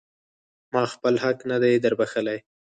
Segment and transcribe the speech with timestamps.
[0.71, 2.39] ما خپل حق نه دی در بښلی.